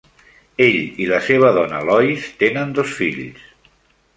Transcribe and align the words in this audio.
Ell 0.67 0.77
i 1.03 1.09
la 1.11 1.19
seva 1.27 1.51
dona 1.57 1.81
Lois 1.91 2.25
tenen 2.41 2.73
dos 2.81 2.99
fills. 3.03 3.45